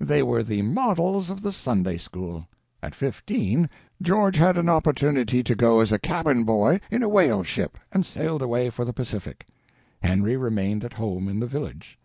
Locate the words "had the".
4.38-4.66